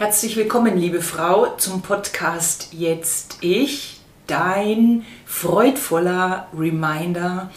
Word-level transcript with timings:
Herzlich 0.00 0.34
willkommen, 0.34 0.78
liebe 0.78 1.02
Frau, 1.02 1.56
zum 1.58 1.82
Podcast 1.82 2.68
Jetzt 2.72 3.36
Ich, 3.42 4.00
dein 4.26 5.04
freudvoller 5.26 6.48
Reminder, 6.56 7.50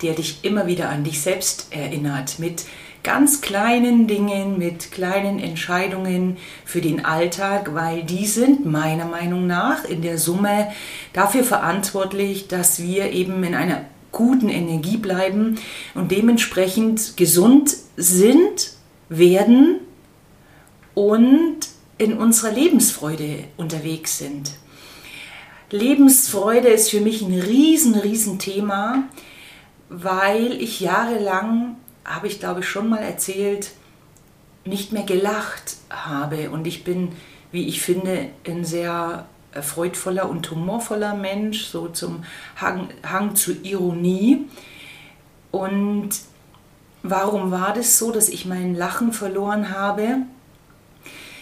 der 0.00 0.14
dich 0.14 0.44
immer 0.44 0.68
wieder 0.68 0.90
an 0.90 1.02
dich 1.02 1.20
selbst 1.20 1.72
erinnert, 1.72 2.38
mit 2.38 2.66
ganz 3.02 3.40
kleinen 3.40 4.06
Dingen, 4.06 4.58
mit 4.58 4.92
kleinen 4.92 5.40
Entscheidungen 5.40 6.36
für 6.64 6.80
den 6.80 7.04
Alltag, 7.04 7.74
weil 7.74 8.04
die 8.04 8.26
sind 8.26 8.64
meiner 8.64 9.06
Meinung 9.06 9.48
nach 9.48 9.84
in 9.84 10.00
der 10.00 10.18
Summe 10.18 10.70
dafür 11.12 11.42
verantwortlich, 11.42 12.46
dass 12.46 12.80
wir 12.80 13.10
eben 13.10 13.42
in 13.42 13.56
einer 13.56 13.80
guten 14.12 14.50
Energie 14.50 14.98
bleiben 14.98 15.58
und 15.96 16.12
dementsprechend 16.12 17.16
gesund 17.16 17.74
sind, 17.96 18.70
werden 19.08 19.80
und 20.94 21.67
in 21.98 22.16
unserer 22.16 22.52
Lebensfreude 22.52 23.44
unterwegs 23.56 24.18
sind. 24.18 24.52
Lebensfreude 25.70 26.68
ist 26.68 26.90
für 26.90 27.00
mich 27.00 27.20
ein 27.22 27.38
riesen, 27.38 27.94
riesen 27.94 28.38
Thema, 28.38 29.04
weil 29.88 30.52
ich 30.62 30.80
jahrelang, 30.80 31.76
habe 32.04 32.26
ich 32.26 32.38
glaube 32.40 32.60
ich 32.60 32.68
schon 32.68 32.88
mal 32.88 33.02
erzählt, 33.02 33.72
nicht 34.64 34.92
mehr 34.92 35.02
gelacht 35.02 35.76
habe. 35.90 36.50
Und 36.50 36.66
ich 36.66 36.84
bin, 36.84 37.10
wie 37.52 37.66
ich 37.66 37.82
finde, 37.82 38.30
ein 38.46 38.64
sehr 38.64 39.26
freudvoller 39.60 40.28
und 40.28 40.50
humorvoller 40.50 41.14
Mensch, 41.14 41.66
so 41.66 41.88
zum 41.88 42.24
Hang, 42.56 42.88
Hang 43.02 43.34
zu 43.34 43.52
Ironie. 43.62 44.46
Und 45.50 46.10
warum 47.02 47.50
war 47.50 47.72
das 47.72 47.98
so, 47.98 48.12
dass 48.12 48.28
ich 48.28 48.46
mein 48.46 48.74
Lachen 48.74 49.12
verloren 49.12 49.70
habe? 49.70 50.22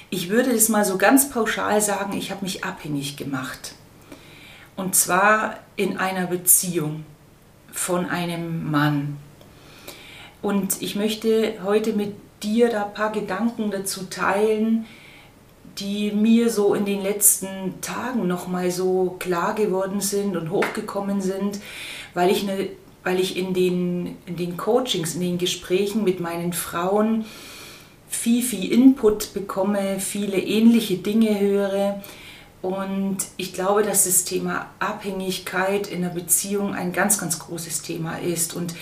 Ich 0.09 0.29
würde 0.29 0.53
das 0.53 0.69
mal 0.69 0.85
so 0.85 0.99
ganz 0.99 1.31
pauschal 1.31 1.81
sagen, 1.81 2.17
ich 2.17 2.31
habe 2.31 2.45
mich 2.45 2.63
abhängig 2.65 3.17
gemacht. 3.17 3.75
Und 4.77 4.95
zwar 4.95 5.59
in 5.75 5.97
einer 5.97 6.27
Beziehung 6.27 7.05
von 7.73 8.07
einem 8.07 8.71
Mann. 8.71 9.17
Und 10.43 10.81
ich 10.81 10.95
möchte 10.95 11.55
heute 11.65 11.93
mit 11.93 12.15
dir 12.43 12.69
da 12.69 12.87
ein 12.87 12.95
paar 12.95 13.11
Gedanken 13.11 13.71
dazu 13.73 14.05
teilen, 14.05 14.87
die 15.79 16.13
mir 16.13 16.51
so 16.51 16.75
in 16.75 16.85
den 16.85 17.03
letzten 17.03 17.81
Tagen 17.81 18.29
nochmal 18.29 18.71
so 18.71 19.17
klar 19.19 19.55
geworden 19.55 20.01
sind 20.01 20.37
und 20.37 20.51
hochgekommen 20.51 21.21
sind, 21.21 21.59
weil 22.15 22.31
ich, 22.31 22.49
eine, 22.49 22.69
weil 23.03 23.19
ich 23.19 23.37
in, 23.37 23.55
den, 23.55 24.17
in 24.27 24.37
den 24.37 24.57
Coachings, 24.57 25.15
in 25.17 25.21
den 25.21 25.39
Gesprächen 25.39 26.05
mit 26.05 26.21
meinen 26.21 26.53
Frauen 26.53 27.25
viel, 28.09 28.43
viel 28.43 28.73
Input 28.73 29.35
bekomme, 29.35 30.01
viele 30.01 30.39
ähnliche 30.39 30.97
Dinge 30.99 31.39
höre. 31.39 32.03
Und 32.63 33.19
ich 33.37 33.53
glaube, 33.53 33.83
dass 33.83 34.05
das 34.05 34.25
Thema 34.25 34.71
Abhängigkeit 34.79 35.87
in 35.89 36.05
einer 36.05 36.13
Beziehung 36.13 36.75
ein 36.75 36.93
ganz, 36.93 37.19
ganz 37.19 37.39
großes 37.39 37.83
Thema 37.83 38.17
ist. 38.17 38.55
Und 38.55 38.75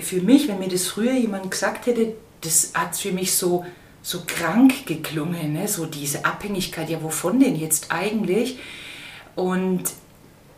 für 0.00 0.20
mich, 0.22 0.48
wenn 0.48 0.58
mir 0.58 0.68
das 0.68 0.86
früher 0.86 1.12
jemand 1.12 1.50
gesagt 1.50 1.86
hätte, 1.86 2.14
das 2.40 2.72
hat 2.74 2.96
für 2.96 3.12
mich 3.12 3.34
so, 3.34 3.64
so 4.02 4.22
krank 4.26 4.86
geklungen, 4.86 5.52
ne? 5.52 5.68
so 5.68 5.86
diese 5.86 6.24
Abhängigkeit, 6.24 6.90
ja, 6.90 7.02
wovon 7.02 7.40
denn 7.40 7.56
jetzt 7.56 7.92
eigentlich? 7.92 8.58
Und 9.36 9.82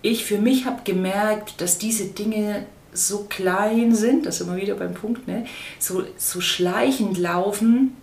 ich 0.03 0.25
für 0.25 0.39
mich 0.39 0.67
habe 0.67 0.83
gemerkt, 0.85 1.61
dass 1.61 1.79
diese 1.79 2.07
Dinge 2.07 2.67
so 2.95 3.27
klein 3.29 3.95
sind, 3.95 4.27
das 4.27 4.41
immer 4.41 4.57
wieder 4.57 4.75
beim 4.75 4.95
Punkt, 4.95 5.29
ne? 5.29 5.47
so, 5.79 6.05
so 6.17 6.41
schleichend 6.41 7.19
laufen. 7.19 7.97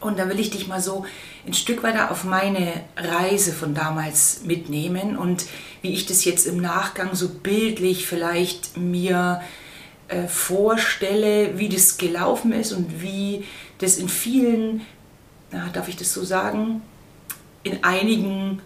Und 0.00 0.18
da 0.18 0.28
will 0.28 0.40
ich 0.40 0.50
dich 0.50 0.66
mal 0.66 0.80
so 0.80 1.04
ein 1.46 1.54
Stück 1.54 1.82
weiter 1.82 2.10
auf 2.10 2.24
meine 2.24 2.72
Reise 2.96 3.52
von 3.52 3.74
damals 3.74 4.42
mitnehmen 4.44 5.16
und 5.16 5.46
wie 5.80 5.92
ich 5.92 6.06
das 6.06 6.24
jetzt 6.24 6.46
im 6.46 6.60
Nachgang 6.60 7.14
so 7.14 7.28
bildlich 7.28 8.06
vielleicht 8.06 8.76
mir 8.76 9.40
äh, 10.08 10.26
vorstelle, 10.28 11.58
wie 11.58 11.68
das 11.68 11.98
gelaufen 11.98 12.52
ist 12.52 12.72
und 12.72 13.00
wie 13.00 13.44
das 13.78 13.96
in 13.96 14.08
vielen, 14.08 14.82
na, 15.50 15.68
darf 15.72 15.88
ich 15.88 15.96
das 15.96 16.12
so 16.12 16.24
sagen, 16.24 16.82
in 17.62 17.82
einigen 17.84 18.60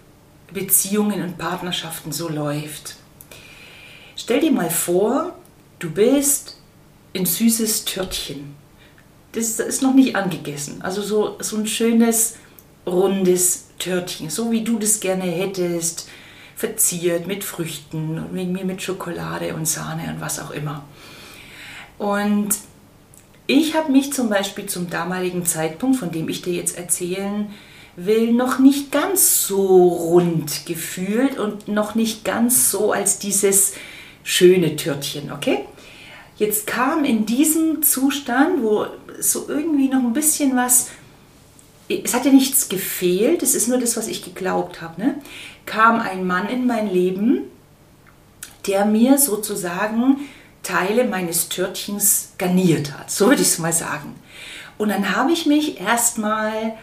Beziehungen 0.52 1.22
und 1.22 1.38
Partnerschaften 1.38 2.12
so 2.12 2.28
läuft. 2.28 2.96
Stell 4.16 4.40
dir 4.40 4.50
mal 4.50 4.70
vor, 4.70 5.35
du 5.78 5.90
bist 5.90 6.58
ein 7.14 7.26
süßes 7.26 7.84
Törtchen. 7.84 8.54
Das 9.32 9.60
ist 9.60 9.82
noch 9.82 9.94
nicht 9.94 10.16
angegessen. 10.16 10.82
Also 10.82 11.02
so, 11.02 11.36
so 11.40 11.56
ein 11.56 11.66
schönes, 11.66 12.36
rundes 12.86 13.66
Törtchen, 13.78 14.30
so 14.30 14.50
wie 14.50 14.64
du 14.64 14.78
das 14.78 15.00
gerne 15.00 15.24
hättest, 15.24 16.08
verziert 16.54 17.26
mit 17.26 17.44
Früchten 17.44 18.18
und 18.18 18.34
wegen 18.34 18.52
mir 18.52 18.64
mit 18.64 18.80
Schokolade 18.80 19.54
und 19.54 19.66
Sahne 19.66 20.10
und 20.14 20.20
was 20.20 20.40
auch 20.40 20.50
immer. 20.50 20.84
Und 21.98 22.48
ich 23.46 23.74
habe 23.74 23.92
mich 23.92 24.12
zum 24.12 24.28
Beispiel 24.28 24.66
zum 24.66 24.88
damaligen 24.88 25.44
Zeitpunkt, 25.44 25.98
von 25.98 26.10
dem 26.10 26.28
ich 26.28 26.42
dir 26.42 26.54
jetzt 26.54 26.78
erzählen 26.78 27.50
will, 27.96 28.32
noch 28.32 28.58
nicht 28.58 28.90
ganz 28.90 29.46
so 29.46 29.88
rund 29.88 30.66
gefühlt 30.66 31.38
und 31.38 31.68
noch 31.68 31.94
nicht 31.94 32.24
ganz 32.24 32.70
so 32.70 32.92
als 32.92 33.18
dieses 33.18 33.74
schöne 34.26 34.74
Törtchen, 34.74 35.30
okay? 35.30 35.64
Jetzt 36.36 36.66
kam 36.66 37.04
in 37.04 37.24
diesem 37.26 37.82
Zustand, 37.82 38.62
wo 38.62 38.86
so 39.20 39.48
irgendwie 39.48 39.88
noch 39.88 40.00
ein 40.00 40.12
bisschen 40.12 40.56
was, 40.56 40.90
es 41.88 42.12
hat 42.12 42.24
ja 42.26 42.32
nichts 42.32 42.68
gefehlt, 42.68 43.44
es 43.44 43.54
ist 43.54 43.68
nur 43.68 43.78
das, 43.78 43.96
was 43.96 44.08
ich 44.08 44.24
geglaubt 44.24 44.82
habe, 44.82 45.00
ne? 45.00 45.14
kam 45.64 46.00
ein 46.00 46.26
Mann 46.26 46.48
in 46.48 46.66
mein 46.66 46.92
Leben, 46.92 47.44
der 48.66 48.84
mir 48.84 49.16
sozusagen 49.16 50.28
Teile 50.64 51.04
meines 51.04 51.48
Törtchens 51.48 52.32
garniert 52.36 52.98
hat, 52.98 53.12
so 53.12 53.28
würde 53.28 53.42
ich 53.42 53.48
es 53.48 53.58
mal 53.60 53.72
sagen. 53.72 54.16
Und 54.76 54.88
dann 54.88 55.16
habe 55.16 55.30
ich 55.30 55.46
mich 55.46 55.80
erstmal 55.80 56.76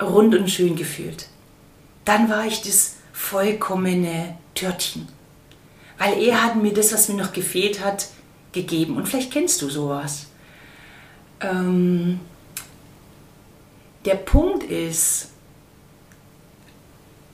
rund 0.00 0.34
und 0.34 0.50
schön 0.50 0.76
gefühlt. 0.76 1.28
Dann 2.04 2.28
war 2.28 2.44
ich 2.46 2.60
das 2.60 2.96
vollkommene 3.14 4.36
Törtchen 4.54 5.15
weil 5.98 6.22
er 6.22 6.42
hat 6.42 6.56
mir 6.56 6.72
das, 6.72 6.92
was 6.92 7.08
mir 7.08 7.16
noch 7.16 7.32
gefehlt 7.32 7.84
hat, 7.84 8.08
gegeben. 8.52 8.96
Und 8.96 9.06
vielleicht 9.06 9.32
kennst 9.32 9.62
du 9.62 9.68
sowas. 9.68 10.26
Ähm, 11.40 12.20
der 14.04 14.16
Punkt 14.16 14.64
ist, 14.64 15.30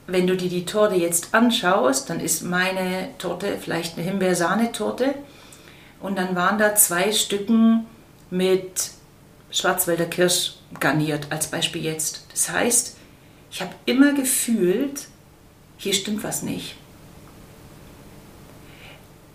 wenn 0.07 0.27
du 0.27 0.35
dir 0.35 0.49
die 0.49 0.65
Torte 0.65 0.95
jetzt 0.95 1.33
anschaust, 1.33 2.09
dann 2.09 2.19
ist 2.19 2.43
meine 2.43 3.09
Torte 3.17 3.57
vielleicht 3.59 3.97
eine 3.97 4.05
Himbeersahnetorte 4.05 5.15
und 6.01 6.17
dann 6.17 6.35
waren 6.35 6.57
da 6.57 6.75
zwei 6.75 7.13
Stücken 7.13 7.85
mit 8.29 8.91
Schwarzwälder 9.51 10.05
Kirsch 10.05 10.55
garniert, 10.79 11.27
als 11.29 11.47
Beispiel 11.47 11.83
jetzt. 11.83 12.25
Das 12.31 12.49
heißt, 12.49 12.97
ich 13.51 13.61
habe 13.61 13.73
immer 13.85 14.13
gefühlt, 14.13 15.07
hier 15.77 15.93
stimmt 15.93 16.23
was 16.23 16.41
nicht 16.41 16.75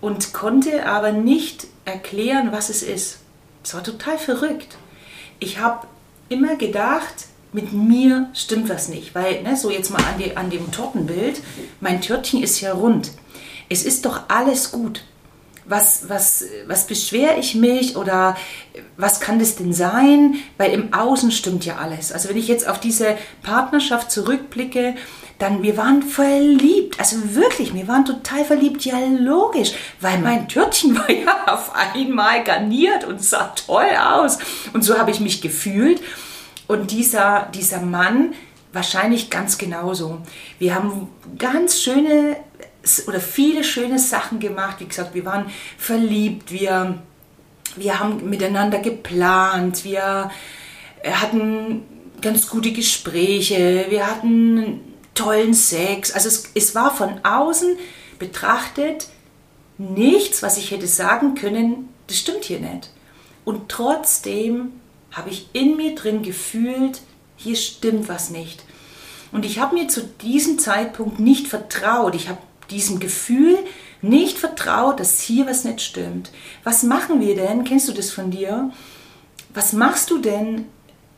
und 0.00 0.32
konnte 0.32 0.86
aber 0.86 1.12
nicht 1.12 1.66
erklären, 1.84 2.52
was 2.52 2.68
es 2.68 2.82
ist. 2.82 3.18
Es 3.64 3.74
war 3.74 3.82
total 3.82 4.18
verrückt. 4.18 4.76
Ich 5.40 5.58
habe 5.58 5.86
immer 6.28 6.56
gedacht, 6.56 7.26
mit 7.52 7.72
mir 7.72 8.28
stimmt 8.34 8.68
was 8.68 8.88
nicht, 8.88 9.14
weil, 9.14 9.42
ne, 9.42 9.56
so 9.56 9.70
jetzt 9.70 9.90
mal 9.90 9.98
an, 9.98 10.18
die, 10.18 10.36
an 10.36 10.50
dem 10.50 10.70
Tortenbild, 10.70 11.40
mein 11.80 12.00
Törtchen 12.00 12.42
ist 12.42 12.60
ja 12.60 12.72
rund. 12.72 13.12
Es 13.68 13.84
ist 13.84 14.04
doch 14.04 14.22
alles 14.28 14.70
gut. 14.70 15.04
Was, 15.64 16.08
was, 16.08 16.44
was 16.66 16.86
beschwere 16.86 17.38
ich 17.38 17.54
mich 17.54 17.96
oder 17.96 18.38
was 18.96 19.20
kann 19.20 19.38
das 19.38 19.56
denn 19.56 19.74
sein? 19.74 20.36
Weil 20.56 20.72
im 20.72 20.94
Außen 20.94 21.30
stimmt 21.30 21.66
ja 21.66 21.76
alles. 21.76 22.10
Also 22.10 22.30
wenn 22.30 22.38
ich 22.38 22.48
jetzt 22.48 22.66
auf 22.66 22.80
diese 22.80 23.18
Partnerschaft 23.42 24.10
zurückblicke, 24.10 24.94
dann 25.38 25.62
wir 25.62 25.76
waren 25.76 26.02
verliebt, 26.02 26.98
also 26.98 27.34
wirklich, 27.34 27.72
wir 27.72 27.86
waren 27.86 28.04
total 28.04 28.44
verliebt, 28.44 28.84
ja 28.84 28.98
logisch, 29.18 29.72
weil 30.00 30.18
mein 30.18 30.48
Törtchen 30.48 30.96
war 30.98 31.10
ja 31.10 31.46
auf 31.46 31.72
einmal 31.74 32.42
garniert 32.42 33.04
und 33.04 33.22
sah 33.22 33.52
toll 33.66 33.88
aus. 34.00 34.38
Und 34.72 34.82
so 34.82 34.98
habe 34.98 35.10
ich 35.10 35.20
mich 35.20 35.40
gefühlt. 35.40 36.02
Und 36.66 36.90
dieser, 36.90 37.48
dieser 37.54 37.80
Mann 37.80 38.34
wahrscheinlich 38.72 39.30
ganz 39.30 39.56
genauso. 39.58 40.18
Wir 40.58 40.74
haben 40.74 41.08
ganz 41.38 41.80
schöne 41.80 42.36
oder 43.06 43.20
viele 43.20 43.64
schöne 43.64 43.98
Sachen 43.98 44.40
gemacht, 44.40 44.76
wie 44.80 44.86
gesagt, 44.86 45.14
wir 45.14 45.24
waren 45.24 45.46
verliebt, 45.76 46.52
wir, 46.52 46.98
wir 47.76 47.98
haben 47.98 48.28
miteinander 48.28 48.78
geplant, 48.78 49.84
wir 49.84 50.30
hatten 51.04 51.82
ganz 52.20 52.48
gute 52.48 52.72
Gespräche, 52.72 53.86
wir 53.88 54.06
hatten 54.06 54.80
tollen 55.18 55.54
Sex. 55.54 56.12
Also 56.12 56.28
es, 56.28 56.50
es 56.54 56.74
war 56.74 56.94
von 56.94 57.24
außen 57.24 57.76
betrachtet 58.18 59.08
nichts, 59.78 60.42
was 60.42 60.58
ich 60.58 60.70
hätte 60.70 60.86
sagen 60.86 61.34
können, 61.34 61.88
das 62.06 62.18
stimmt 62.18 62.44
hier 62.44 62.60
nicht. 62.60 62.90
Und 63.44 63.68
trotzdem 63.68 64.72
habe 65.12 65.30
ich 65.30 65.48
in 65.52 65.76
mir 65.76 65.94
drin 65.94 66.22
gefühlt, 66.22 67.00
hier 67.36 67.56
stimmt 67.56 68.08
was 68.08 68.30
nicht. 68.30 68.64
Und 69.30 69.44
ich 69.44 69.58
habe 69.58 69.74
mir 69.74 69.88
zu 69.88 70.02
diesem 70.02 70.58
Zeitpunkt 70.58 71.20
nicht 71.20 71.48
vertraut. 71.48 72.14
Ich 72.14 72.28
habe 72.28 72.38
diesem 72.70 72.98
Gefühl 72.98 73.58
nicht 74.02 74.38
vertraut, 74.38 75.00
dass 75.00 75.20
hier 75.20 75.46
was 75.46 75.64
nicht 75.64 75.80
stimmt. 75.80 76.30
Was 76.64 76.82
machen 76.82 77.20
wir 77.20 77.34
denn? 77.34 77.64
Kennst 77.64 77.88
du 77.88 77.92
das 77.92 78.10
von 78.10 78.30
dir? 78.30 78.70
Was 79.54 79.72
machst 79.72 80.10
du 80.10 80.18
denn, 80.18 80.66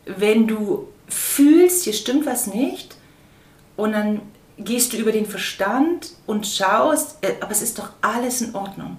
wenn 0.06 0.46
du 0.46 0.88
fühlst, 1.08 1.84
hier 1.84 1.92
stimmt 1.92 2.26
was 2.26 2.46
nicht? 2.46 2.96
Und 3.80 3.92
dann 3.92 4.20
gehst 4.58 4.92
du 4.92 4.98
über 4.98 5.10
den 5.10 5.24
Verstand 5.24 6.12
und 6.26 6.46
schaust, 6.46 7.16
äh, 7.22 7.32
aber 7.40 7.50
es 7.50 7.62
ist 7.62 7.78
doch 7.78 7.90
alles 8.02 8.42
in 8.42 8.54
Ordnung. 8.54 8.98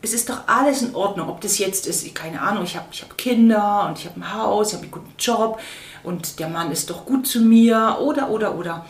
Es 0.00 0.12
ist 0.12 0.28
doch 0.28 0.48
alles 0.48 0.82
in 0.82 0.96
Ordnung, 0.96 1.28
ob 1.28 1.40
das 1.40 1.58
jetzt 1.58 1.86
ist, 1.86 2.12
keine 2.16 2.42
Ahnung, 2.42 2.64
ich 2.64 2.76
habe 2.76 2.86
ich 2.90 3.02
hab 3.02 3.16
Kinder 3.16 3.86
und 3.88 3.96
ich 4.00 4.06
habe 4.06 4.18
ein 4.18 4.34
Haus, 4.34 4.68
ich 4.68 4.74
habe 4.74 4.82
einen 4.82 4.90
guten 4.90 5.14
Job 5.16 5.60
und 6.02 6.40
der 6.40 6.48
Mann 6.48 6.72
ist 6.72 6.90
doch 6.90 7.06
gut 7.06 7.28
zu 7.28 7.40
mir 7.40 7.98
oder, 8.00 8.28
oder, 8.30 8.58
oder. 8.58 8.84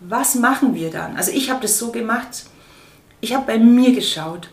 Was 0.00 0.34
machen 0.34 0.74
wir 0.74 0.90
dann? 0.90 1.18
Also 1.18 1.30
ich 1.30 1.50
habe 1.50 1.60
das 1.60 1.78
so 1.78 1.92
gemacht, 1.92 2.46
ich 3.20 3.34
habe 3.34 3.44
bei 3.44 3.58
mir 3.58 3.94
geschaut 3.94 4.48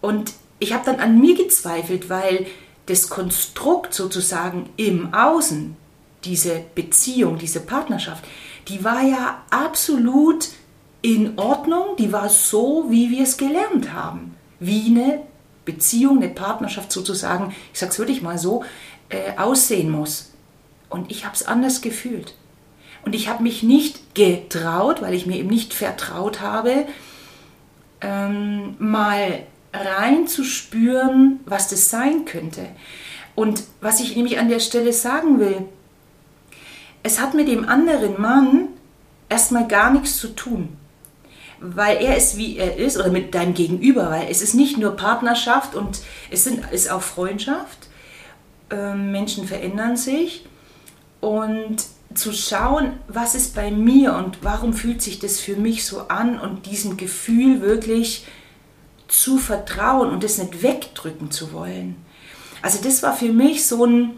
und 0.00 0.32
ich 0.60 0.72
habe 0.72 0.84
dann 0.84 1.00
an 1.00 1.18
mir 1.18 1.34
gezweifelt, 1.34 2.08
weil 2.08 2.46
das 2.86 3.08
Konstrukt 3.08 3.92
sozusagen 3.92 4.70
im 4.76 5.12
Außen, 5.12 5.76
diese 6.24 6.62
Beziehung, 6.76 7.38
diese 7.38 7.60
Partnerschaft, 7.60 8.24
die 8.68 8.84
war 8.84 9.02
ja 9.02 9.42
absolut 9.50 10.48
in 11.02 11.38
Ordnung, 11.38 11.96
die 11.98 12.12
war 12.12 12.28
so, 12.28 12.86
wie 12.88 13.10
wir 13.10 13.22
es 13.22 13.36
gelernt 13.36 13.92
haben. 13.92 14.36
Wie 14.58 14.86
eine 14.86 15.20
Beziehung, 15.64 16.16
eine 16.16 16.30
Partnerschaft 16.30 16.92
sozusagen, 16.92 17.54
ich 17.72 17.78
sage 17.78 17.92
es 17.92 17.98
wirklich 17.98 18.22
mal 18.22 18.38
so, 18.38 18.64
äh, 19.10 19.36
aussehen 19.36 19.90
muss. 19.90 20.32
Und 20.88 21.10
ich 21.10 21.24
habe 21.24 21.34
es 21.34 21.44
anders 21.44 21.82
gefühlt. 21.82 22.34
Und 23.04 23.14
ich 23.14 23.28
habe 23.28 23.42
mich 23.42 23.62
nicht 23.62 24.14
getraut, 24.14 25.02
weil 25.02 25.12
ich 25.14 25.26
mir 25.26 25.36
eben 25.36 25.50
nicht 25.50 25.74
vertraut 25.74 26.40
habe, 26.40 26.86
ähm, 28.00 28.76
mal 28.78 29.40
reinzuspüren, 29.72 31.40
was 31.44 31.68
das 31.68 31.90
sein 31.90 32.24
könnte. 32.24 32.66
Und 33.34 33.64
was 33.80 34.00
ich 34.00 34.16
nämlich 34.16 34.38
an 34.38 34.48
der 34.48 34.60
Stelle 34.60 34.92
sagen 34.92 35.38
will, 35.38 35.66
es 37.04 37.20
hat 37.20 37.34
mit 37.34 37.46
dem 37.46 37.68
anderen 37.68 38.20
Mann 38.20 38.68
erstmal 39.28 39.68
gar 39.68 39.92
nichts 39.92 40.18
zu 40.18 40.28
tun. 40.28 40.76
Weil 41.60 41.98
er 41.98 42.16
ist, 42.16 42.36
wie 42.36 42.56
er 42.56 42.76
ist, 42.76 42.96
oder 42.96 43.10
mit 43.10 43.34
deinem 43.34 43.54
Gegenüber, 43.54 44.10
weil 44.10 44.26
es 44.28 44.42
ist 44.42 44.54
nicht 44.54 44.78
nur 44.78 44.96
Partnerschaft 44.96 45.76
und 45.76 46.00
es 46.30 46.44
sind, 46.44 46.64
ist 46.72 46.90
auch 46.90 47.02
Freundschaft. 47.02 47.88
Ähm, 48.70 49.12
Menschen 49.12 49.46
verändern 49.46 49.96
sich. 49.96 50.46
Und 51.20 51.76
zu 52.14 52.32
schauen, 52.32 52.92
was 53.08 53.34
ist 53.34 53.54
bei 53.54 53.70
mir 53.70 54.14
und 54.14 54.38
warum 54.42 54.72
fühlt 54.72 55.02
sich 55.02 55.18
das 55.18 55.40
für 55.40 55.56
mich 55.56 55.84
so 55.84 56.08
an 56.08 56.38
und 56.38 56.66
diesem 56.66 56.96
Gefühl 56.96 57.60
wirklich 57.60 58.26
zu 59.08 59.38
vertrauen 59.38 60.10
und 60.10 60.24
es 60.24 60.38
nicht 60.38 60.62
wegdrücken 60.62 61.30
zu 61.30 61.52
wollen. 61.52 61.96
Also 62.62 62.82
das 62.82 63.02
war 63.02 63.14
für 63.14 63.32
mich 63.32 63.66
so 63.66 63.84
ein 63.84 64.10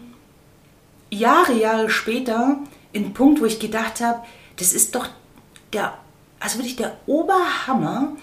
Jahre, 1.09 1.53
Jahre 1.53 1.89
später 1.89 2.59
ein 2.97 3.13
Punkt, 3.13 3.41
wo 3.41 3.45
ich 3.45 3.59
gedacht 3.59 4.01
habe, 4.01 4.23
das 4.57 4.73
ist 4.73 4.95
doch 4.95 5.07
der, 5.73 5.97
also 6.39 6.57
wirklich 6.57 6.75
der 6.75 6.97
Oberhammer, 7.05 8.15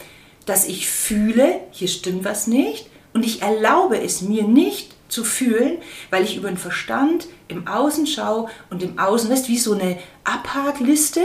dass 0.46 0.66
ich 0.66 0.88
fühle, 0.88 1.60
hier 1.70 1.88
stimmt 1.88 2.24
was 2.24 2.46
nicht 2.46 2.86
und 3.12 3.24
ich 3.24 3.42
erlaube 3.42 4.00
es 4.00 4.22
mir 4.22 4.44
nicht 4.44 4.94
zu 5.08 5.24
fühlen, 5.24 5.78
weil 6.10 6.24
ich 6.24 6.36
über 6.36 6.48
den 6.48 6.58
Verstand 6.58 7.26
im 7.48 7.66
Außen 7.66 8.06
schaue 8.06 8.48
und 8.70 8.82
im 8.82 8.98
Außen, 8.98 9.30
weißt 9.30 9.48
wie 9.48 9.58
so 9.58 9.74
eine 9.74 9.98
Abhakliste, 10.24 11.20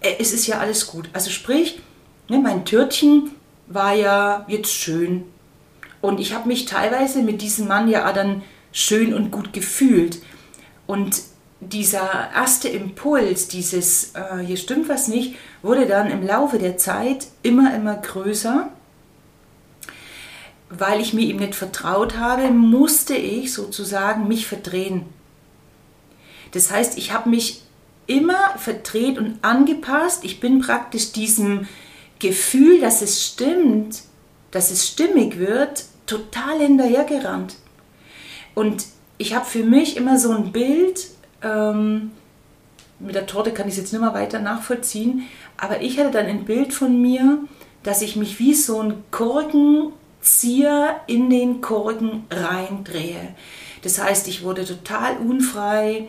äh, 0.00 0.14
es 0.18 0.32
ist 0.32 0.46
ja 0.46 0.58
alles 0.58 0.86
gut. 0.86 1.08
Also 1.12 1.30
sprich, 1.30 1.80
ne, 2.28 2.38
mein 2.38 2.64
Törtchen 2.64 3.30
war 3.68 3.94
ja 3.94 4.44
jetzt 4.48 4.72
schön 4.72 5.24
und 6.00 6.18
ich 6.18 6.34
habe 6.34 6.48
mich 6.48 6.64
teilweise 6.64 7.22
mit 7.22 7.42
diesem 7.42 7.68
Mann 7.68 7.88
ja 7.88 8.10
dann 8.12 8.42
schön 8.72 9.12
und 9.12 9.30
gut 9.30 9.52
gefühlt. 9.52 10.22
Und 10.86 11.22
dieser 11.60 12.30
erste 12.34 12.68
Impuls, 12.68 13.48
dieses 13.48 14.14
äh, 14.14 14.38
hier 14.44 14.56
stimmt 14.56 14.88
was 14.88 15.08
nicht, 15.08 15.36
wurde 15.62 15.86
dann 15.86 16.10
im 16.10 16.26
Laufe 16.26 16.58
der 16.58 16.78
Zeit 16.78 17.26
immer, 17.42 17.74
immer 17.74 17.96
größer. 17.96 18.70
Weil 20.70 21.00
ich 21.00 21.12
mir 21.12 21.26
ihm 21.26 21.36
nicht 21.36 21.54
vertraut 21.54 22.16
habe, 22.16 22.50
musste 22.50 23.14
ich 23.14 23.52
sozusagen 23.52 24.28
mich 24.28 24.46
verdrehen. 24.46 25.04
Das 26.52 26.70
heißt, 26.70 26.96
ich 26.96 27.12
habe 27.12 27.28
mich 27.28 27.62
immer 28.06 28.56
verdreht 28.56 29.18
und 29.18 29.38
angepasst. 29.42 30.24
Ich 30.24 30.40
bin 30.40 30.60
praktisch 30.60 31.12
diesem 31.12 31.68
Gefühl, 32.18 32.80
dass 32.80 33.02
es 33.02 33.24
stimmt, 33.24 34.02
dass 34.50 34.70
es 34.70 34.88
stimmig 34.88 35.38
wird, 35.38 35.84
total 36.06 36.58
hinterhergerannt. 36.58 37.56
Und 38.54 38.84
ich 39.18 39.34
habe 39.34 39.44
für 39.44 39.62
mich 39.62 39.96
immer 39.96 40.18
so 40.18 40.30
ein 40.32 40.50
Bild, 40.50 41.06
ähm, 41.42 42.12
mit 42.98 43.14
der 43.14 43.26
Torte 43.26 43.52
kann 43.52 43.66
ich 43.66 43.74
es 43.74 43.78
jetzt 43.80 43.92
nicht 43.92 44.02
mehr 44.02 44.14
weiter 44.14 44.40
nachvollziehen, 44.40 45.22
aber 45.56 45.80
ich 45.80 45.98
hatte 45.98 46.10
dann 46.10 46.26
ein 46.26 46.44
Bild 46.44 46.72
von 46.72 47.00
mir, 47.00 47.38
dass 47.82 48.02
ich 48.02 48.16
mich 48.16 48.38
wie 48.38 48.54
so 48.54 48.80
ein 48.80 49.04
Korkenzieher 49.10 51.00
in 51.06 51.30
den 51.30 51.60
Korken 51.60 52.24
reindrehe. 52.30 53.34
Das 53.82 54.02
heißt, 54.02 54.28
ich 54.28 54.42
wurde 54.42 54.66
total 54.66 55.16
unfrei, 55.16 56.08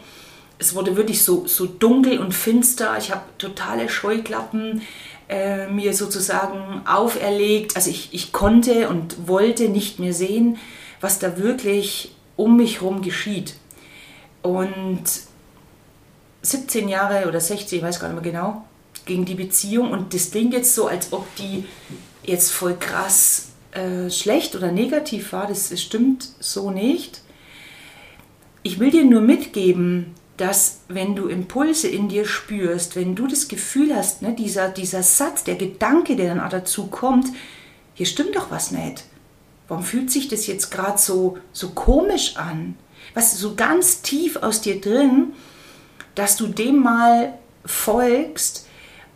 es 0.62 0.75
wurde 0.75 0.95
wirklich 0.95 1.24
so, 1.24 1.48
so 1.48 1.66
dunkel 1.66 2.19
und 2.19 2.33
finster. 2.33 2.95
Ich 3.00 3.12
habe 3.12 3.24
totale 3.39 3.89
Scheuklappen 3.89 4.83
äh, 5.28 5.68
mir 5.68 5.94
sozusagen 5.94 6.81
auferlegt. 6.86 7.75
Also 7.75 7.89
ich, 7.89 8.10
ich 8.12 8.31
konnte 8.31 8.88
und 8.89 9.28
wollte 9.28 9.69
nicht 9.69 9.98
mehr 9.98 10.13
sehen, 10.13 10.57
was 11.00 11.18
da 11.18 11.38
wirklich 11.38 12.13
um 12.36 12.57
mich 12.57 12.81
herum 12.81 13.01
geschieht. 13.01 13.56
Und 14.42 15.04
17 16.42 16.90
Jahre 16.90 17.28
oder 17.28 17.40
16, 17.40 17.80
ich 17.80 17.84
weiß 17.84 18.00
gar 18.00 18.08
nicht 18.10 18.22
mehr 18.22 18.32
genau, 18.32 18.66
ging 19.06 19.26
die 19.26 19.36
Beziehung 19.36 19.92
und 19.92 20.14
das 20.14 20.32
klingt 20.32 20.54
jetzt 20.54 20.76
so, 20.76 20.88
als 20.88 21.14
ob 21.14 21.36
die 21.36 21.66
jetzt 22.24 22.52
voll 22.52 22.76
krass 22.78 23.50
äh, 23.72 24.10
schlecht 24.10 24.56
oder 24.56 24.72
negativ 24.72 25.34
war. 25.34 25.48
Das, 25.48 25.70
das 25.70 25.82
stimmt 25.82 26.30
so 26.40 26.72
nicht. 26.72 27.22
Ich 28.64 28.80
will 28.80 28.92
dir 28.92 29.06
nur 29.06 29.22
mitgeben, 29.22 30.14
dass 30.38 30.82
wenn 30.88 31.16
du 31.16 31.28
Impulse 31.28 31.88
in 31.88 32.10
dir 32.10 32.26
spürst, 32.26 32.95
wenn 32.95 33.16
du 33.16 33.28
das 33.28 33.48
Gefühl 33.48 33.95
hast, 33.95 34.21
ne, 34.21 34.33
dieser, 34.33 34.69
dieser 34.69 35.04
Satz, 35.04 35.44
der 35.44 35.56
Gedanke, 35.56 36.16
der 36.16 36.33
dann 36.33 36.40
auch 36.40 36.50
dazu 36.50 36.88
kommt, 36.88 37.28
hier 37.94 38.06
stimmt 38.06 38.36
doch 38.36 38.50
was 38.50 38.71
nicht. 38.71 39.04
Warum 39.68 39.83
fühlt 39.83 40.12
sich 40.12 40.28
das 40.28 40.48
jetzt 40.48 40.71
gerade 40.71 40.98
so, 40.98 41.38
so 41.54 41.69
komisch 41.69 42.38
an? 42.38 42.76
Was 43.13 43.37
so 43.37 43.56
ganz 43.56 44.01
tief 44.01 44.37
aus 44.37 44.61
dir 44.61 44.80
drin, 44.80 45.33
dass 46.15 46.37
du 46.37 46.47
dem 46.47 46.80
mal 46.80 47.33
folgst 47.65 48.68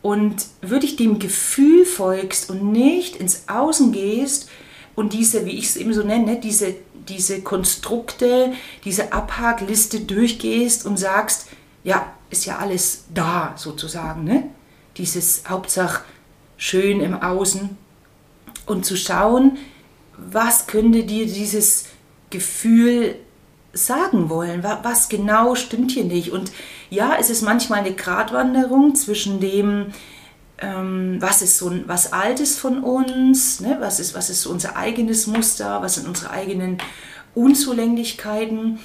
und 0.01 0.45
wirklich 0.61 0.95
dem 0.95 1.19
Gefühl 1.19 1.85
folgst 1.85 2.49
und 2.49 2.71
nicht 2.71 3.15
ins 3.15 3.47
Außen 3.47 3.91
gehst 3.91 4.49
und 4.95 5.13
diese, 5.13 5.45
wie 5.45 5.57
ich 5.57 5.65
es 5.65 5.77
eben 5.77 5.93
so 5.93 6.03
nenne, 6.03 6.39
diese 6.39 6.75
diese 7.07 7.41
Konstrukte, 7.41 8.53
diese 8.83 9.13
Abhakliste 9.13 10.01
durchgehst 10.01 10.85
und 10.85 10.97
sagst, 10.97 11.47
ja, 11.83 12.13
ist 12.29 12.45
ja 12.45 12.57
alles 12.57 13.05
da 13.13 13.53
sozusagen, 13.57 14.23
ne? 14.23 14.43
Dieses 14.97 15.43
Hauptsache 15.47 16.03
schön 16.57 17.01
im 17.01 17.21
Außen 17.21 17.77
und 18.65 18.85
zu 18.85 18.95
schauen, 18.95 19.57
was 20.17 20.67
könnte 20.67 21.03
dir 21.03 21.25
dieses 21.25 21.85
Gefühl 22.29 23.15
sagen 23.75 24.29
wollen, 24.29 24.63
was 24.63 25.10
genau 25.10 25.53
stimmt 25.53 25.91
hier 25.91 26.05
nicht. 26.05 26.32
Und 26.32 26.51
ja, 26.89 27.15
es 27.20 27.29
ist 27.29 27.41
manchmal 27.41 27.79
eine 27.79 27.94
Gratwanderung 27.94 28.96
zwischen 28.96 29.39
dem, 29.39 29.88
ähm, 30.58 31.17
was 31.20 31.41
ist 31.41 31.58
so 31.58 31.72
was 31.86 32.13
Altes 32.13 32.58
von 32.58 32.84
uns, 32.84 33.60
ne? 33.60 33.77
was, 33.79 34.00
ist, 34.00 34.15
was 34.15 34.29
ist 34.29 34.46
unser 34.46 34.75
eigenes 34.77 35.27
Muster, 35.27 35.82
was 35.82 35.96
sind 35.96 36.08
unsere 36.08 36.32
eigenen 36.32 36.77
Unzulänglichkeiten. 37.36 38.79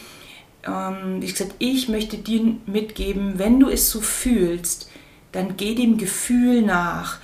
Ähm, 0.66 1.22
wie 1.22 1.26
gesagt, 1.26 1.54
ich 1.58 1.88
möchte 1.88 2.18
dir 2.18 2.56
mitgeben, 2.66 3.38
wenn 3.38 3.60
du 3.60 3.68
es 3.68 3.90
so 3.90 4.00
fühlst, 4.00 4.90
dann 5.32 5.56
geh 5.56 5.76
dem 5.76 5.96
Gefühl 5.96 6.62
nach 6.62 7.18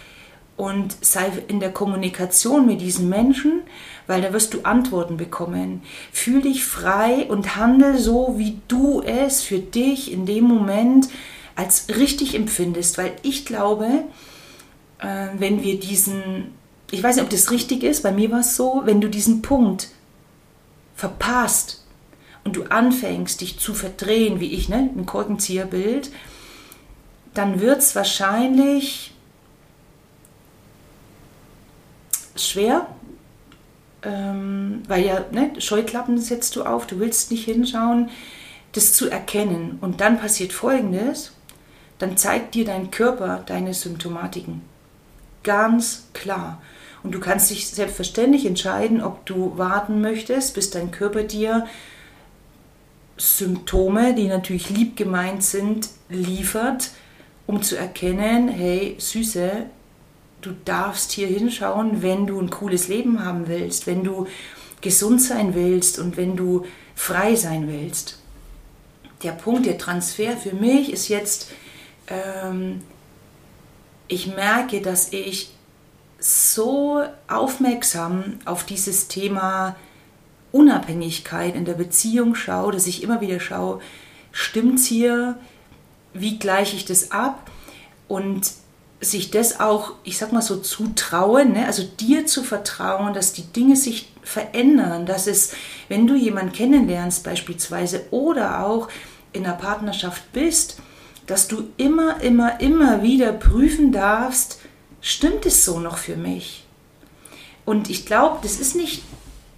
und 0.57 0.97
sei 1.05 1.31
in 1.49 1.61
der 1.61 1.73
Kommunikation 1.73 2.67
mit 2.67 2.81
diesen 2.81 3.09
Menschen, 3.09 3.63
weil 4.07 4.23
da 4.23 4.33
wirst 4.33 4.55
du 4.55 4.63
Antworten 4.63 5.17
bekommen. 5.17 5.83
Fühl 6.13 6.43
dich 6.43 6.65
frei 6.65 7.27
und 7.29 7.57
handel 7.57 7.99
so, 7.99 8.35
wie 8.37 8.59
du 8.69 9.03
es 9.03 9.43
für 9.43 9.59
dich 9.59 10.13
in 10.13 10.27
dem 10.27 10.45
Moment 10.45 11.09
als 11.55 11.89
richtig 11.89 12.35
empfindest, 12.35 12.99
weil 12.99 13.13
ich 13.23 13.47
glaube, 13.47 14.05
äh, 14.99 15.29
wenn 15.39 15.63
wir 15.63 15.81
diesen, 15.81 16.53
ich 16.91 17.03
weiß 17.03 17.17
nicht, 17.17 17.25
ob 17.25 17.31
das 17.31 17.51
richtig 17.51 17.83
ist, 17.83 18.03
bei 18.03 18.13
mir 18.13 18.31
war 18.31 18.41
es 18.41 18.57
so, 18.57 18.83
wenn 18.85 19.01
du 19.01 19.09
diesen 19.09 19.43
Punkt 19.43 19.89
verpasst 20.95 21.85
und 22.45 22.57
du 22.57 22.65
anfängst, 22.65 23.41
dich 23.41 23.59
zu 23.59 23.75
verdrehen, 23.75 24.39
wie 24.39 24.53
ich, 24.53 24.69
ne, 24.69 24.91
ein 24.97 25.07
Korkenzieherbild, 25.07 26.11
dann 27.35 27.61
wird 27.61 27.79
es 27.79 27.95
wahrscheinlich 27.97 29.13
schwer, 32.35 32.87
ähm, 34.07 34.83
weil 34.87 35.05
ja, 35.05 35.25
ne, 35.33 35.51
Scheuklappen 35.59 36.19
setzt 36.19 36.55
du 36.57 36.63
auf, 36.63 36.87
du 36.87 37.01
willst 37.01 37.31
nicht 37.31 37.45
hinschauen, 37.45 38.11
das 38.73 38.93
zu 38.93 39.11
erkennen. 39.11 39.79
Und 39.81 40.01
dann 40.01 40.19
passiert 40.19 40.53
Folgendes, 40.53 41.33
dann 41.99 42.17
zeigt 42.17 42.55
dir 42.55 42.65
dein 42.65 42.91
Körper 42.91 43.43
deine 43.47 43.75
Symptomatiken. 43.75 44.63
Ganz 45.43 46.09
klar. 46.13 46.63
Und 47.03 47.13
du 47.13 47.21
kannst 47.21 47.51
dich 47.51 47.69
selbstverständlich 47.69 48.47
entscheiden, 48.47 49.03
ob 49.03 49.27
du 49.27 49.57
warten 49.59 50.01
möchtest, 50.01 50.55
bis 50.55 50.71
dein 50.71 50.91
Körper 50.91 51.23
dir 51.23 51.67
Symptome, 53.17 54.15
die 54.15 54.29
natürlich 54.29 54.71
lieb 54.71 54.97
gemeint 54.97 55.43
sind, 55.43 55.89
liefert, 56.09 56.91
um 57.47 57.63
zu 57.63 57.77
erkennen, 57.77 58.49
hey 58.49 58.97
Süße, 58.99 59.67
du 60.47 60.55
darfst 60.65 61.13
hier 61.13 61.27
hinschauen, 61.27 62.03
wenn 62.03 62.27
du 62.27 62.41
ein 62.41 62.51
cooles 62.51 62.89
Leben 62.89 63.25
haben 63.25 63.49
willst, 63.49 63.87
wenn 63.87 64.05
du 64.05 64.27
gesund 64.81 65.21
sein 65.21 65.55
willst 65.55 65.99
und 65.99 66.17
wenn 66.17 66.37
du 66.37 66.65
frei 66.95 67.35
sein 67.35 67.69
willst. 67.69 68.19
Der 69.23 69.33
Punkt, 69.33 69.67
der 69.67 69.79
Transfer 69.79 70.37
für 70.37 70.55
mich 70.55 70.93
ist 70.93 71.09
jetzt, 71.09 71.51
ähm, 72.07 72.83
ich 74.09 74.29
merke, 74.29 74.81
dass 74.81 75.13
ich 75.13 75.51
so 76.19 77.03
aufmerksam 77.29 78.39
auf 78.45 78.65
dieses 78.65 79.09
Thema 79.09 79.77
Unabhängigkeit 80.53 81.55
in 81.55 81.65
der 81.65 81.75
Beziehung 81.75 82.35
schaue, 82.35 82.73
dass 82.73 82.87
ich 82.87 83.03
immer 83.03 83.21
wieder 83.21 83.41
schaue, 83.41 83.81
stimmt's 84.33 84.87
hier, 84.87 85.39
wie 86.15 86.39
gleiche 86.39 86.77
ich 86.77 86.85
das 86.85 87.11
ab 87.11 87.51
und 88.09 88.53
sich 89.01 89.31
das 89.31 89.61
auch, 89.61 89.93
ich 90.05 90.17
sag 90.19 90.33
mal 90.33 90.43
so, 90.43 90.57
zutrauen, 90.57 91.53
ne? 91.53 91.67
also 91.67 91.83
dir 91.83 92.27
zu 92.27 92.43
vertrauen, 92.43 93.13
dass 93.13 93.33
die 93.33 93.45
Dinge 93.45 93.77
sich 93.77 94.11
verändern, 94.23 95.07
dass 95.07 95.27
es, 95.27 95.53
wenn 95.89 96.07
du 96.07 96.15
jemanden 96.15 96.53
kennenlernst 96.53 97.23
beispielsweise 97.23 98.07
oder 98.11 98.65
auch 98.67 98.89
in 99.33 99.45
einer 99.45 99.55
Partnerschaft 99.55 100.33
bist, 100.33 100.79
dass 101.27 101.49
du 101.49 101.69
immer, 101.77 102.21
immer, 102.23 102.61
immer 102.61 103.03
wieder 103.03 103.33
prüfen 103.33 103.93
darfst, 103.93 104.61
stimmt 105.01 105.45
es 105.45 105.65
so 105.65 105.79
noch 105.79 105.99
für 105.99 106.17
mich? 106.17 106.65
Und 107.65 107.91
ich 107.91 108.07
glaube, 108.07 108.39
das 108.43 108.59
ist 108.59 108.77
nicht 108.77 109.03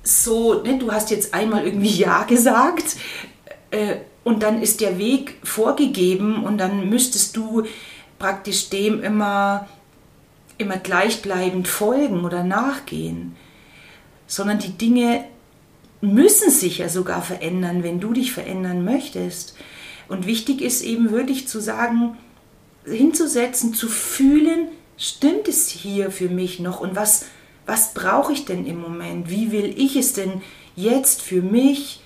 so, 0.03 0.63
ne, 0.63 0.79
du 0.79 0.91
hast 0.91 1.11
jetzt 1.11 1.35
einmal 1.35 1.65
irgendwie 1.65 1.95
Ja 1.95 2.25
gesagt 2.25 2.97
äh, 3.71 3.97
und 4.25 4.43
dann 4.43 4.63
ist 4.63 4.81
der 4.81 4.99
Weg 4.99 5.37
vorgegeben 5.45 6.43
und 6.43 6.59
dann 6.59 6.89
müsstest 6.89 7.37
du 7.37 7.65
praktisch 8.19 8.71
dem 8.71 9.03
immer, 9.03 9.69
immer 10.59 10.77
gleichbleibend 10.77 11.69
folgen 11.69 12.25
oder 12.25 12.45
nachgehen, 12.45 13.37
sondern 14.27 14.59
die 14.59 14.77
Dinge 14.77 15.25
müssen 16.01 16.51
sich 16.51 16.79
ja 16.79 16.89
sogar 16.89 17.23
verändern, 17.23 17.83
wenn 17.83 18.01
du 18.01 18.13
dich 18.13 18.33
verändern 18.33 18.85
möchtest. 18.85 19.57
Und 20.09 20.27
wichtig 20.27 20.63
ist 20.63 20.83
eben 20.83 21.11
wirklich 21.11 21.49
zu 21.49 21.61
sagen, 21.61 22.17
hinzusetzen, 22.85 23.75
zu 23.75 23.89
fühlen, 23.89 24.69
stimmt 24.97 25.49
es 25.49 25.69
hier 25.69 26.11
für 26.11 26.29
mich 26.29 26.61
noch 26.61 26.81
und 26.81 26.97
was, 26.97 27.27
was 27.67 27.95
brauche 27.95 28.33
ich 28.33 28.45
denn 28.45 28.67
im 28.67 28.81
Moment? 28.81 29.31
Wie 29.31 29.53
will 29.53 29.75
ich 29.77 29.97
es 29.97 30.13
denn 30.13 30.43
jetzt 30.75 31.23
für 31.23 31.43
mich 31.43 32.01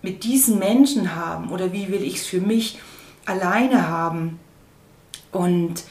mit 0.00 0.24
diesen 0.24 0.58
Menschen 0.58 1.14
haben 1.14 1.50
oder 1.50 1.72
wie 1.72 1.88
will 1.88 2.02
ich 2.02 2.16
es 2.16 2.26
für 2.26 2.40
mich 2.40 2.78
alleine 3.26 3.88
haben? 3.88 4.40
Und 5.32 5.82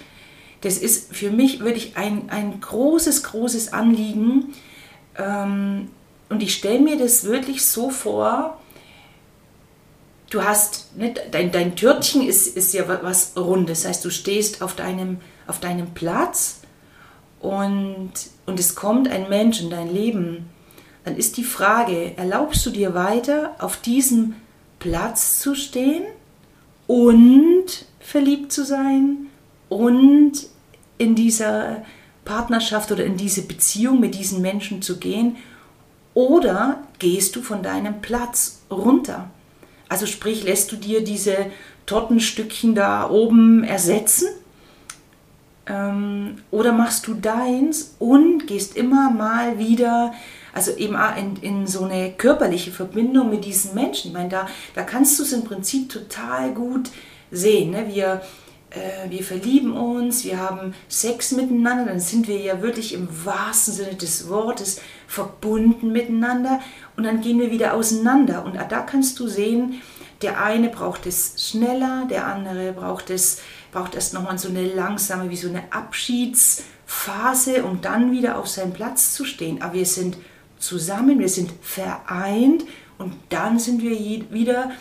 das 0.62 0.78
ist 0.78 1.14
für 1.14 1.32
mich 1.32 1.60
wirklich 1.60 1.98
ein, 1.98 2.30
ein 2.30 2.62
großes, 2.62 3.24
großes 3.24 3.74
Anliegen. 3.74 4.54
Ähm, 5.18 5.90
und 6.30 6.42
ich 6.42 6.56
stelle 6.56 6.80
mir 6.80 6.98
das 6.98 7.26
wirklich 7.26 7.66
so 7.66 7.90
vor, 7.90 8.60
du 10.30 10.44
hast, 10.44 10.96
ne, 10.96 11.14
dein, 11.32 11.52
dein 11.52 11.76
Törtchen 11.76 12.26
ist, 12.26 12.56
ist 12.56 12.74
ja 12.74 12.88
was 12.88 13.34
Rundes, 13.36 13.82
das 13.82 13.90
heißt, 13.90 14.06
du 14.06 14.10
stehst 14.10 14.62
auf 14.62 14.76
deinem, 14.76 15.20
auf 15.48 15.60
deinem 15.60 15.94
Platz 15.94 16.62
und, 17.42 18.14
und 18.46 18.60
es 18.60 18.76
kommt 18.76 19.10
ein 19.10 19.28
Mensch 19.28 19.60
in 19.60 19.70
dein 19.70 19.94
Leben, 19.94 20.50
dann 21.04 21.18
ist 21.18 21.36
die 21.36 21.44
Frage, 21.44 22.16
erlaubst 22.16 22.66
du 22.66 22.70
dir 22.70 22.94
weiter 22.94 23.56
auf 23.60 23.78
diesem 23.78 24.36
Platz 24.80 25.40
zu 25.40 25.56
stehen 25.56 26.04
und 26.88 27.66
verliebt 28.00 28.54
zu 28.54 28.64
sein 28.64 29.31
und 29.72 30.34
in 30.98 31.16
dieser 31.16 31.86
Partnerschaft 32.26 32.92
oder 32.92 33.06
in 33.06 33.16
diese 33.16 33.44
Beziehung 33.44 34.02
mit 34.02 34.16
diesen 34.16 34.42
Menschen 34.42 34.82
zu 34.82 35.00
gehen 35.00 35.38
oder 36.14 36.84
gehst 37.00 37.38
du 37.38 37.42
von 37.42 37.64
deinem 37.64 38.02
Platz 38.02 38.64
runter? 38.70 39.30
Also 39.88 40.08
sprich, 40.08 40.44
lässt 40.44 40.74
du 40.74 40.76
dir 40.76 41.06
diese 41.06 41.38
Tortenstückchen 41.86 42.76
da 42.76 43.10
oben 43.10 43.64
ersetzen? 43.64 44.28
Ähm, 45.68 46.40
oder 46.52 46.74
machst 46.74 47.08
du 47.08 47.14
deins 47.14 47.96
und 47.98 48.48
gehst 48.48 48.76
immer 48.76 49.10
mal 49.10 49.58
wieder, 49.58 50.14
also 50.52 50.72
eben 50.76 50.98
in, 51.18 51.36
in 51.38 51.68
so 51.68 51.86
eine 51.86 52.12
körperliche 52.12 52.72
Verbindung 52.72 53.30
mit 53.30 53.46
diesen 53.46 53.74
Menschen? 53.74 54.10
Ich 54.10 54.14
meine, 54.14 54.28
da, 54.28 54.50
da 54.76 54.84
kannst 54.84 55.18
du 55.18 55.24
es 55.24 55.32
im 55.32 55.46
Prinzip 55.46 55.88
total 55.88 56.54
gut 56.54 56.90
sehen. 57.32 57.72
Ne? 57.72 57.88
Wir, 57.88 58.22
äh, 58.72 59.10
wir 59.10 59.24
verlieben 59.24 59.74
uns, 59.74 60.24
wir 60.26 60.40
haben 60.40 60.74
Sex 60.88 61.32
miteinander, 61.32 61.86
dann 61.86 62.00
sind 62.00 62.28
wir 62.28 62.40
ja 62.40 62.62
wirklich 62.62 62.94
im 62.94 63.08
wahrsten 63.26 63.74
Sinne 63.74 63.96
des 63.96 64.30
Wortes 64.30 64.82
verbunden 65.08 65.92
miteinander 65.92 66.60
und 66.98 67.04
dann 67.04 67.22
gehen 67.22 67.40
wir 67.40 67.52
wieder 67.52 67.74
auseinander. 67.74 68.44
Und 68.46 68.56
da 68.56 68.82
kannst 68.82 69.20
du 69.20 69.28
sehen, 69.28 69.82
der 70.22 70.42
eine 70.42 70.70
braucht 70.70 71.06
es 71.06 71.36
schneller, 71.38 72.08
der 72.10 72.28
andere 72.28 72.74
braucht 72.74 73.10
es 73.10 73.42
braucht 73.72 73.96
erst 73.96 74.14
nochmal 74.14 74.38
so 74.38 74.50
eine 74.50 74.68
langsame, 74.68 75.30
wie 75.30 75.38
so 75.38 75.48
eine 75.48 75.72
Abschiedsphase, 75.72 77.64
um 77.64 77.82
dann 77.82 78.12
wieder 78.12 78.38
auf 78.38 78.48
seinen 78.48 78.74
Platz 78.74 79.14
zu 79.14 79.24
stehen. 79.26 79.62
Aber 79.62 79.74
wir 79.74 79.86
sind 79.86 80.18
zusammen, 80.60 81.20
wir 81.20 81.30
sind 81.30 81.52
vereint 81.62 82.66
und 82.98 83.14
dann 83.30 83.60
sind 83.60 83.82
wir 83.82 83.98
wieder 84.32 84.72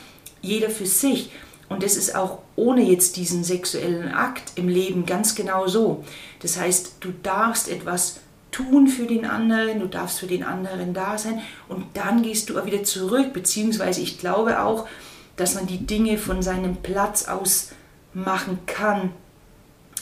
jeder 0.43 0.71
für 0.71 0.87
sich. 0.87 1.31
Und 1.69 1.85
das 1.85 1.97
ist 1.97 2.17
auch 2.17 2.41
ohne 2.61 2.83
jetzt 2.83 3.17
diesen 3.17 3.43
sexuellen 3.43 4.13
Akt 4.13 4.53
im 4.57 4.69
Leben 4.69 5.07
ganz 5.07 5.35
genau 5.35 5.67
so. 5.67 6.05
Das 6.41 6.59
heißt, 6.59 6.97
du 7.01 7.11
darfst 7.23 7.69
etwas 7.69 8.21
tun 8.51 8.87
für 8.89 9.07
den 9.07 9.25
anderen, 9.25 9.81
du 9.81 9.87
darfst 9.87 10.21
für 10.21 10.27
den 10.27 10.43
anderen 10.45 10.93
da 10.93 11.17
sein 11.17 11.41
und 11.69 11.85
dann 11.95 12.23
gehst 12.23 12.51
du 12.51 12.59
auch 12.59 12.67
wieder 12.67 12.85
zurück, 12.85 13.33
beziehungsweise 13.33 14.01
ich 14.01 14.19
glaube 14.19 14.63
auch, 14.63 14.87
dass 15.37 15.55
man 15.55 15.67
die 15.67 15.87
Dinge 15.87 16.19
von 16.19 16.43
seinem 16.43 16.77
Platz 16.77 17.27
aus 17.29 17.71
machen 18.13 18.59
kann, 18.67 19.13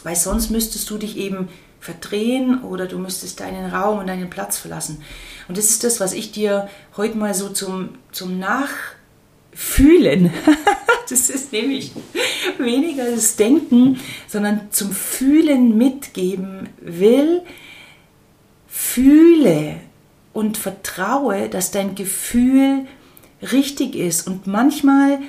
weil 0.03 0.17
sonst 0.17 0.51
müsstest 0.51 0.91
du 0.91 0.99
dich 0.99 1.17
eben 1.17 1.49
verdrehen 1.81 2.65
oder 2.65 2.87
du 2.87 2.99
müsstest 2.99 3.39
deinen 3.41 3.73
Raum 3.73 3.99
und 4.01 4.09
deinen 4.09 4.31
Platz 4.31 4.59
verlassen. 4.59 5.03
Und 5.47 5.57
das 5.57 5.71
ist 5.71 5.85
das, 5.85 6.01
was 6.01 6.13
ich 6.13 6.33
dir 6.33 6.69
heute 6.97 7.17
mal 7.17 7.35
so 7.35 7.51
zum, 7.51 7.91
zum 8.11 8.41
Nachfühlen 8.41 10.33
Das 11.11 11.31
ist 11.31 11.53
nämlich 11.53 11.93
weniger 12.59 13.11
das 13.11 13.37
Denken, 13.37 13.99
sondern 14.27 14.69
zum 14.71 14.93
Fühlen 14.93 15.79
mitgeben 15.79 16.69
will. 16.81 17.43
Fühle 18.67 19.77
und 20.33 20.59
vertraue, 20.59 21.49
dass 21.49 21.71
dein 21.71 21.95
Gefühl 21.95 22.87
richtig 23.53 23.95
ist. 23.97 24.27
Und 24.27 24.47
manchmal 24.47 25.21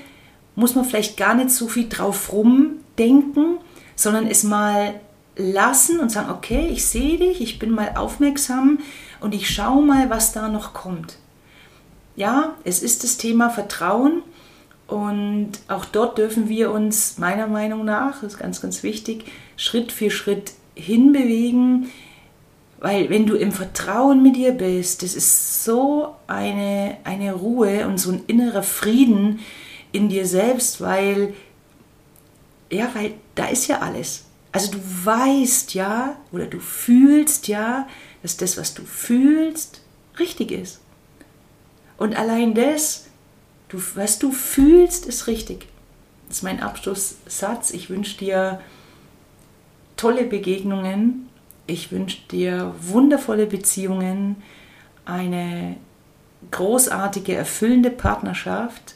muss 0.55 0.75
man 0.75 0.85
vielleicht 0.85 1.17
gar 1.17 1.33
nicht 1.33 1.51
so 1.51 1.67
viel 1.67 1.87
drauf 1.87 2.33
rumdenken, 2.33 3.57
sondern 3.95 4.27
es 4.27 4.43
mal 4.43 4.99
lassen 5.35 5.99
und 5.99 6.11
sagen, 6.11 6.31
okay, 6.31 6.69
ich 6.71 6.85
sehe 6.85 7.17
dich, 7.17 7.39
ich 7.41 7.59
bin 7.59 7.71
mal 7.71 7.93
aufmerksam 7.95 8.79
und 9.21 9.33
ich 9.33 9.49
schaue 9.49 9.81
mal, 9.81 10.09
was 10.09 10.33
da 10.33 10.49
noch 10.49 10.73
kommt. 10.73 11.17
Ja, 12.17 12.55
es 12.65 12.83
ist 12.83 13.05
das 13.05 13.15
Thema 13.15 13.49
Vertrauen 13.49 14.23
und 14.89 15.51
auch 15.67 15.85
dort 15.85 16.17
dürfen 16.17 16.49
wir 16.49 16.71
uns 16.71 17.17
meiner 17.19 17.47
Meinung 17.47 17.85
nach, 17.85 18.21
das 18.21 18.33
ist 18.33 18.39
ganz, 18.39 18.59
ganz 18.59 18.81
wichtig, 18.81 19.25
Schritt 19.55 19.91
für 19.91 20.09
Schritt 20.09 20.53
hinbewegen, 20.73 21.91
weil 22.79 23.09
wenn 23.09 23.27
du 23.27 23.35
im 23.35 23.51
Vertrauen 23.51 24.23
mit 24.23 24.35
dir 24.35 24.51
bist, 24.51 25.03
das 25.03 25.13
ist 25.13 25.63
so 25.63 26.15
eine, 26.27 26.97
eine 27.03 27.33
Ruhe 27.33 27.87
und 27.87 27.99
so 27.99 28.11
ein 28.11 28.23
innerer 28.25 28.63
Frieden 28.63 29.41
in 29.91 30.09
dir 30.09 30.25
selbst, 30.25 30.81
weil, 30.81 31.33
ja, 32.71 32.89
weil 32.93 33.13
da 33.35 33.47
ist 33.47 33.67
ja 33.67 33.79
alles. 33.79 34.25
Also 34.51 34.71
du 34.71 34.79
weißt 34.79 35.75
ja 35.75 36.15
oder 36.31 36.47
du 36.47 36.59
fühlst 36.59 37.47
ja, 37.47 37.87
dass 38.23 38.37
das, 38.37 38.57
was 38.57 38.73
du 38.73 38.83
fühlst, 38.83 39.81
richtig 40.17 40.51
ist. 40.51 40.79
Und 41.97 42.17
allein 42.17 42.55
das 42.55 43.08
Du, 43.69 43.79
was 43.95 44.19
du 44.19 44.31
fühlst, 44.31 45.05
ist 45.05 45.27
richtig. 45.27 45.67
Das 46.27 46.37
ist 46.37 46.43
mein 46.43 46.59
Abschlusssatz. 46.59 47.71
Ich 47.71 47.89
wünsche 47.89 48.17
dir 48.17 48.59
tolle 49.95 50.25
Begegnungen. 50.25 51.29
Ich 51.67 51.91
wünsche 51.91 52.17
dir 52.31 52.73
wundervolle 52.81 53.45
Beziehungen, 53.45 54.37
eine 55.05 55.75
großartige, 56.49 57.35
erfüllende 57.35 57.91
Partnerschaft 57.91 58.95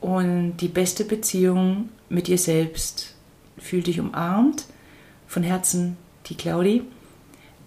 und 0.00 0.56
die 0.56 0.68
beste 0.68 1.04
Beziehung 1.04 1.88
mit 2.08 2.26
dir 2.26 2.38
selbst. 2.38 3.14
Fühl 3.58 3.82
dich 3.82 4.00
umarmt. 4.00 4.66
Von 5.28 5.44
Herzen, 5.44 5.96
die 6.26 6.36
Claudi. 6.36 6.82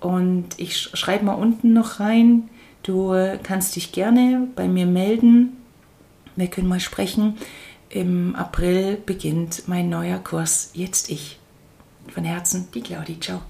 Und 0.01 0.49
ich 0.57 0.77
schreibe 0.77 1.25
mal 1.25 1.33
unten 1.33 1.73
noch 1.73 1.99
rein, 1.99 2.49
du 2.83 3.15
kannst 3.43 3.75
dich 3.75 3.91
gerne 3.91 4.47
bei 4.55 4.67
mir 4.67 4.85
melden. 4.85 5.57
Wir 6.35 6.47
können 6.47 6.67
mal 6.67 6.79
sprechen. 6.79 7.37
Im 7.89 8.35
April 8.35 8.97
beginnt 8.97 9.67
mein 9.67 9.89
neuer 9.89 10.19
Kurs 10.19 10.71
Jetzt 10.73 11.09
ich. 11.09 11.39
Von 12.13 12.23
Herzen, 12.23 12.67
die 12.73 12.81
Claudi. 12.81 13.19
Ciao. 13.19 13.41